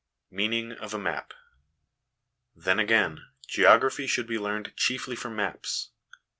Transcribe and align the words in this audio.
Meaning 0.31 0.71
of 0.71 0.95
a 0.95 0.97
Map. 0.97 1.31
Then, 2.55 2.79
again, 2.79 3.27
geography 3.47 4.07
should 4.07 4.25
be 4.25 4.39
learned 4.39 4.75
chiefly 4.75 5.15
from 5.15 5.35
maps. 5.35 5.91